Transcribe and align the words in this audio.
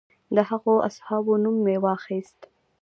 د 0.35 0.37
هغو 0.49 0.75
اصحابو 0.89 1.33
نوم 1.43 1.55
مې 1.65 1.75
واخیست. 1.85 2.39